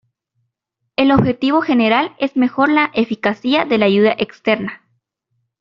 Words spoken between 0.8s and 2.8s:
El objetivo general es mejor